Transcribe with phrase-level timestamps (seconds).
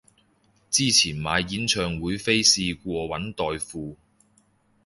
[0.71, 3.99] 之前買演唱會飛試過搵代付